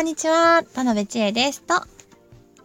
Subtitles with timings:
[0.00, 0.62] こんにちは。
[0.72, 1.60] 田辺千恵です。
[1.60, 1.86] と、あ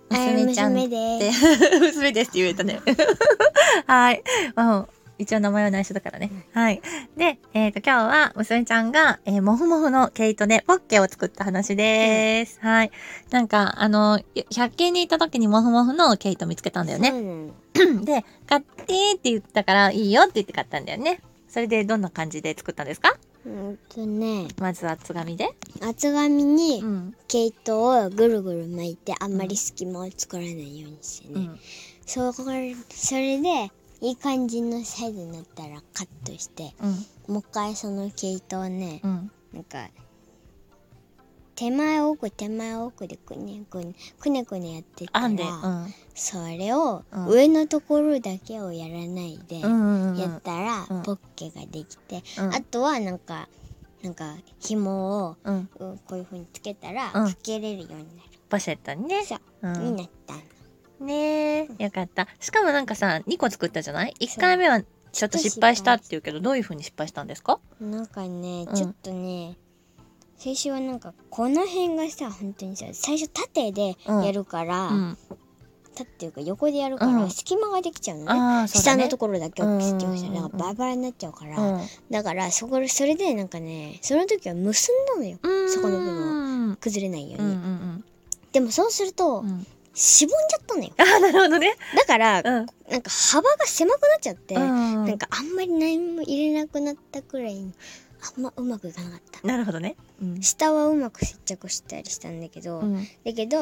[0.09, 1.31] 娘ちゃん娘ってで、
[1.83, 2.79] 娘ですって言えたね。
[3.85, 4.23] はい。
[4.55, 4.87] うん
[5.17, 6.31] 一応名前は内緒だからね。
[6.53, 6.81] はい。
[7.17, 12.57] で、えっ、と、今日は娘ちゃんが、えー、もふもふの毛糸でポッケを作った話です。
[12.61, 12.92] はい。
[13.31, 17.11] なんか、あの、100均に行った時にもふもふの毛糸見つけたんだよね。
[17.11, 17.52] ね。
[18.05, 21.20] で、買ってって言ったから、いいよって言って買ったんだよね。
[21.49, 23.17] それで、どんな感じで作ったんですか？
[23.45, 25.49] うんとね、まず厚紙で。
[25.81, 27.15] 厚紙にん。
[27.27, 31.34] 毛糸をぐるぐる巻いてあんまり隙間を作らないようにしてね。
[31.35, 31.59] うん。
[32.05, 36.73] そこそれでいい感じのサイズになったらカットして、
[37.27, 37.34] うん。
[37.34, 39.31] もう一回その毛糸をね、うん。
[39.53, 39.89] なんか
[41.55, 45.27] 手前奥手前奥でくねくねくねくねやってったら。
[45.27, 45.93] うん。
[46.13, 49.59] それをうん上のところだけをやらないで。
[49.59, 53.48] やったらうんポッケができて、うんあとはなんか
[54.05, 55.70] なんか紐をうん。
[55.79, 59.23] うんこういう風につけたらうんかけれるようになる、ポシェットにね。
[59.25, 59.73] そう、うん。
[59.84, 60.41] になったの
[61.07, 62.27] ねえ、よかった。
[62.39, 64.81] しかもなんかさ、2個作ったじゃない ?1 回目は
[65.12, 67.59] ちょっと失敗したっていうけど、どういう風に失敗したんですか？
[67.81, 69.58] なんかねうんちょっとね、
[70.38, 75.17] 最初はなんかこの辺がさ本当にさ最初縦でやるから、うん。
[75.96, 78.68] 縦っていうか横でやるから、うん隙間ができちゃうのねうだね。
[78.68, 81.82] 下のところだけを切ってましたらバラバラになっちゃうから、うん。
[82.12, 85.38] だからそこそれでなんかねその時は結んだのよ
[85.70, 86.78] そこの部分。
[86.82, 88.04] 崩れないよううんうに、ん
[88.52, 89.48] でもそうすると、うん。
[89.48, 89.68] うん。
[89.94, 91.74] しぼんじゃったのよああ、なるほどね。
[91.96, 92.44] だから、うん。
[92.44, 92.66] なん
[93.02, 97.74] か幅が狭くなっちゃって、うんなんかあんまり何も入れなくなったくらいに
[98.36, 99.96] あんまうまくいかなかったなるほどね。
[100.22, 100.42] うん。
[100.42, 103.04] 下はうまく接着したりしたんだけど、うん。
[103.24, 103.58] だけど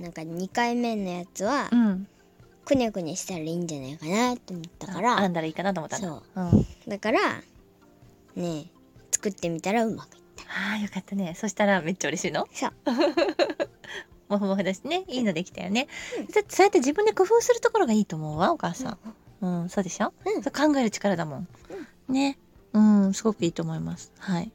[0.00, 2.06] なんか2回目のやつはうん。
[2.64, 5.96] くねくねしたらいいんじゃないかなと思ったから編んだらいいかなと思った。
[5.96, 6.66] そううん。
[6.88, 7.18] だから
[8.36, 8.66] ね
[9.10, 11.34] 作ってみたらうまくいったああ、よかったね。
[11.36, 12.46] そしたらめっちゃ嬉しいの？
[12.52, 12.72] そう
[14.28, 15.04] もふもふだしね。
[15.08, 15.88] いいのできたよね。
[16.32, 18.98] だってそうやって自分で工夫するところがいいと思うわ、お母さん。
[19.40, 21.48] うん、そうでしょ、うんそう考える力だもん。
[22.08, 22.38] ね。
[22.72, 24.12] うん、すごくいいと思います。
[24.18, 24.52] はい。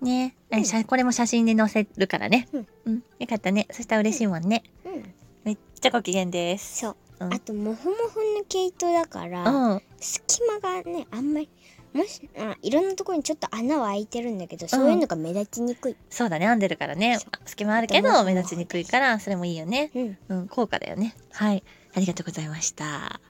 [0.00, 2.48] ね、うん写これも写真に載せるからね。
[2.52, 2.66] うん。
[2.86, 3.66] うん、よかったね。
[3.70, 4.62] そしたら嬉しいもんね。
[4.84, 6.78] うんめっちゃご機嫌です。
[6.80, 9.82] そう、うんあとモフモフの毛糸だから、うん。
[9.98, 11.48] 隙間がねあんまり
[11.92, 17.18] もしあいろんなところにちょっと穴は開いてるんだけどそういうのが目立ちにくい、そうだね、編んでるからね。
[17.46, 19.90] 隙間あるけど、目立ちにくいから、それもいいよね。
[19.94, 21.16] うん、うん、効果だよね。
[21.32, 21.64] はい。
[21.94, 23.20] ありがとうございました。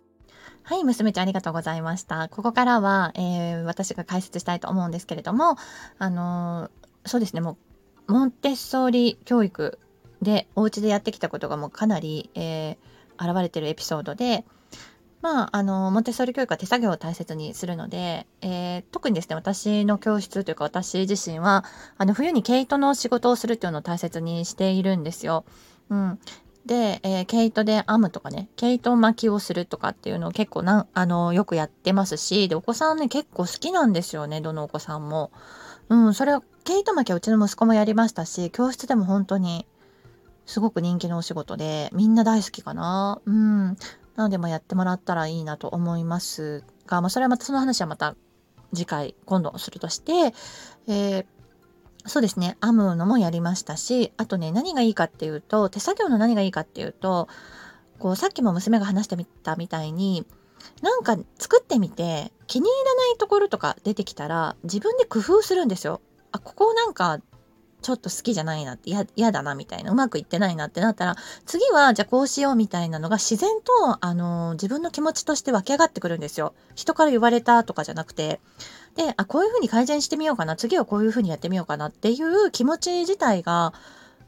[0.70, 2.28] はい、娘ちゃんありがとうございました。
[2.28, 5.56] ここからは、えー私が解説したいと思うんですけれども、
[5.98, 7.58] あのーそうですね、も
[8.06, 9.80] う、モンテッソーリ教育
[10.22, 14.44] で、お家でやってきたことがもうかなり、えー現れてるエピソードで、
[15.22, 21.64] まあ、あの、モンテッソーリ教育は手作業を大切にするので、えー特にですね、私の教室というか私自身は、
[21.98, 25.44] あの、冬に毛糸の仕事をするっていうのを大切にしているんですよ。
[25.88, 26.20] うん。
[26.66, 35.30] で、えー毛糸で編むとかね、毛糸巻きをするとかっていうのを結構な、あの、よくやってますし、で、お子さんね、結構好きなんですよね、どのお子さんも。
[35.88, 39.66] うん、それは、毛糸巻きはうちの息子もやりましたし、教室でも本当に、
[40.46, 43.20] すごく人気のお仕事で、みんな大好きかな。
[43.24, 43.76] うん。
[44.16, 48.14] なので、まあ、やってもらったらいいなと思いますが、まあ、それはまた、その話はまた、
[48.74, 50.34] 次回、今度するとして、
[50.86, 51.26] えー
[52.10, 52.58] そうですね。
[52.60, 57.28] 編むのもやりましたし、あとね、何がいいかっていうと、手作業の何がいいかっていうと、
[58.00, 60.26] こう、さっきも娘が話してみたみたいに、
[60.82, 66.00] なんか作ってみて、気に入らないところとか出てきたら、自分で工夫するんですよ。
[66.32, 67.20] あ、ここなんか、
[67.82, 76.54] ちょっと好きじゃないなって、や、嫌だなみたいな、うまくいってないなってなったら、次はじゃあこうしようみたいなのが自然と、あの自分の気持ちとして湧き上がってくるんですよ。
[76.74, 78.40] 人から言われたとかじゃなくて。
[78.96, 83.72] で、あ、こういうふうに改善してみようかな、次はこういうふうにやってみようかなっていう気持ち自体が、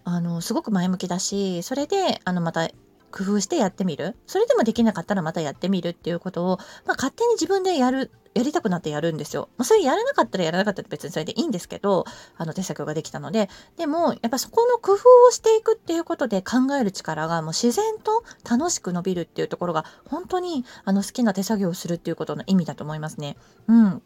[0.05, 2.69] あの、すごく前向きだし、それで、あの、また、
[3.13, 4.17] 工夫してやってみる？
[4.27, 9.51] それでもできなかったらまたやってみるっていうことを、まあ、勝手に自分でやる、やりたくなってやるんですよ。
[9.59, 13.49] まあ、それやらなかったらやらなかったら別にそれでいいんですけど、あの、手作業ができたので。
[13.77, 14.97] でも、やっぱそこの工夫
[15.29, 23.37] をしていくっていうことで考える力がもう自然と楽しく伸びるっていうところが、本当に、あの、好きな手作業をするっていうことの意味だと思いますね。
[23.69, 24.03] うん。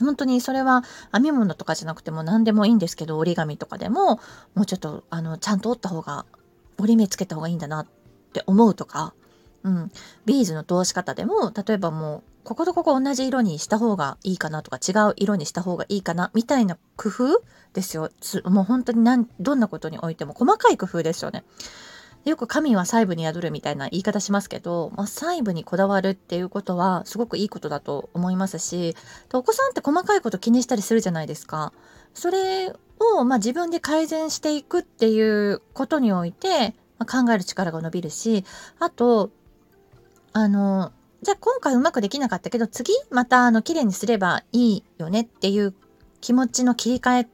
[0.00, 0.82] 本当にそれは
[1.12, 4.16] 編み物とかじゃなくても何でもいいんですけど折り紙とかでも
[4.56, 6.26] もうちょっとあのちゃんと折った方が
[6.78, 7.86] 折り目つけた方がいいんだな
[8.34, 9.14] って思うとか、
[9.62, 9.92] うん、
[10.26, 17.42] ビーズの通し方でも例えばもうこことここ同じ色にした方がいいかなとか違う色にした方がいいかなみたいな工夫
[17.72, 18.10] ですよ
[18.44, 21.44] もう本当になんどんなことにおいても細かい工夫ですよね。
[22.24, 28.96] よく神は細部に宿るみたいな言い方しますけど、まあ、細部にこだわるっていうことはすごくいいことだと思いますし、
[29.34, 31.74] お子さんって細かいこと気にしたりするじゃないですか。
[32.14, 38.44] それを、まあ、自分で改善していくっていうことにおいて、まあ、考える力が伸びるし、
[38.78, 39.30] あと、
[40.32, 40.92] あの、
[41.22, 45.74] じゃあ今回うまくできなかったけど、次またあの綺麗にすればいいよねっていう
[46.20, 47.26] 気持ちの切り替えっ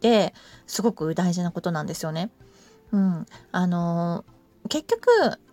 [0.00, 0.34] て
[0.66, 2.30] すごく大事なことなんですよね。
[2.92, 3.26] うん。
[3.52, 4.24] あの、
[4.68, 5.08] 結局、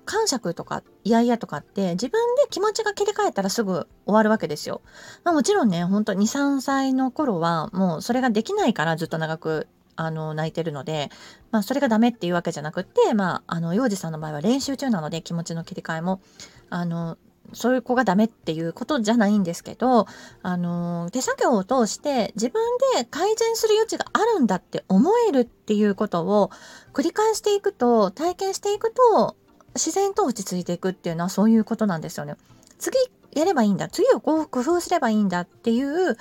[0.07, 4.81] 感触とかイヤイヤとかって自分で気持ちが切り替えたらすぐ終わるわけですよ。
[5.23, 9.67] まあ、もちろんね、ほんと2、3歳の頃はもうそれができないからずっと長く
[9.97, 11.09] あの泣いてるので、
[11.51, 16.21] まあ、それがダメっていうわけじゃなくって、まあ、あの幼児さんの場合は練習中なので気持ちの切り替えも
[16.69, 17.17] あの
[17.53, 20.05] そういう子がダメっていうことじゃないんですけど、
[20.41, 22.61] あの、手作業を通して自分
[22.95, 26.51] で改善する余地があるんだって思えるっていうことを
[26.93, 29.35] 繰り返していくと、体験していくと、
[29.75, 32.35] 自然と落ち着いていくっていうのはそういうことなんですよね。
[32.79, 32.97] 次
[33.33, 33.87] やればいいんだ。
[33.87, 36.17] 次をこう工夫すればいいんだっていう、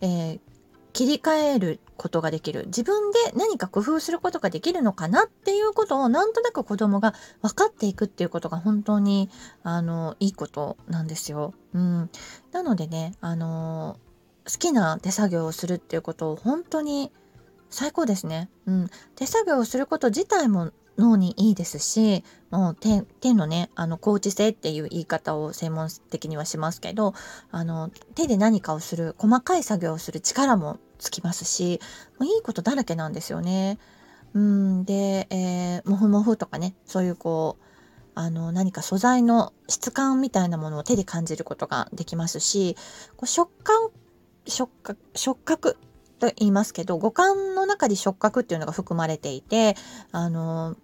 [0.00, 0.40] えー、
[0.92, 9.30] 切り替えることができる自分で何か工夫することができるのかなっていうことをなんとなく子供が分かっていくっていうことが本当に
[9.62, 11.54] あのいいことなんですよ。
[11.74, 12.10] うん、
[12.52, 13.98] なのでねあの
[14.44, 17.10] 好きな手作業をするっていうことを本当に
[17.70, 18.48] 最高ですね。
[18.66, 27.14] うん、手作業をすること自体も脳にいいですし、もう手手のね、あの、高知性っていう言い方を専門的にはしますけど、
[27.50, 31.80] あの、手で何かをする、細かい作業をする力もつきますし、
[32.18, 33.78] もういいことだらけなんですよね。
[34.34, 37.64] うん、で、えー、もふもふとかね、そういうこう、
[38.14, 42.76] あの、何か素材の質感みたいなものを手で感じることができますし、
[43.16, 43.90] こう食感、
[44.46, 45.76] 触覚、触覚
[46.18, 49.76] と言いますけど、五感の中に触覚っていうのが含まれていて、
[50.12, 50.76] あの、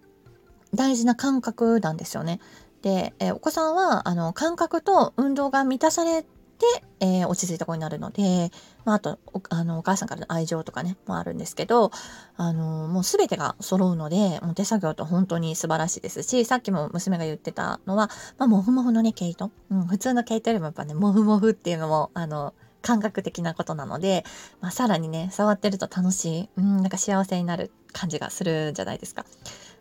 [0.75, 2.41] 大事な感覚なんですよね。
[2.83, 6.25] で、えー、お子さんはあの感覚と運動が満たされ
[6.63, 8.51] て、えー、落ち着いた子になるので、
[8.85, 9.19] まあ、あと
[9.51, 11.91] あのお母さんからの愛情とかねもあるんですけど
[12.37, 24.25] あのもう全てが揃うのでもう手作業と本当に素晴らしいですしさっきも娘が言ってたのは、まあ、もふもふのね毛糸、うん、普通の毛糸よりもやっぱねもふもふっていうのもあの感覚的なことなので、
[24.61, 29.25] まあ、さらにね触ってると楽しい、うん、なんか幸せになる感じがするんじゃないですか。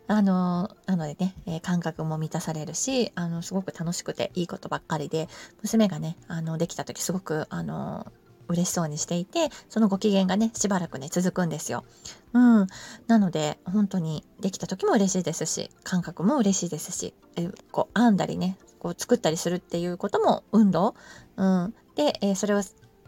[0.08, 5.28] あの、なのでね、えー、感覚も満たされるし、あの、すごく楽しくていいことばっかりで、
[5.62, 8.10] 娘がね、あの、できた時すごく、あの、
[8.48, 11.84] 嬉しそうにしていて、そのご機嫌がね、しばらくね、続くんですよ。
[12.32, 12.66] うん。
[13.06, 20.94] なので、本当にできた時も嬉しいですし、感覚も嬉しいですし、えこう、編んだりね、こう、作ったりするっていうことも運動。
[21.36, 21.74] うん。
[21.94, 22.62] で、えー、それを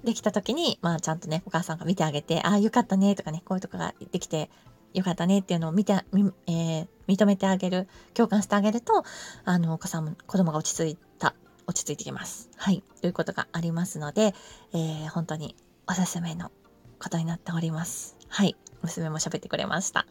[0.05, 4.51] できた時に、まあ、ちゃんとね、お母さんが見てあげて、ああ、よかったね、とかね、こういうとこができて、
[4.95, 9.05] よかったねっていうのを見て、えー、認めてあげる、共感してあげると、
[9.45, 11.35] あの、お子さんも、子供が落ち着いた、
[11.67, 12.49] 落ち着いてきます。
[12.57, 12.83] はい。
[13.01, 14.35] ということがありますので、
[14.73, 15.57] えー、本当に
[15.87, 16.51] おすすめの
[16.99, 18.17] ことになっております。
[18.29, 18.57] はい。
[18.83, 20.07] 娘も喋ってくれました。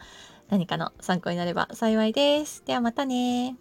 [0.49, 2.63] 何かの参考になれば幸いです。
[2.65, 3.55] ではまたね